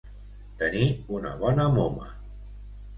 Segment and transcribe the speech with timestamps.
[0.61, 0.87] Tenir
[1.19, 2.13] una bona moma.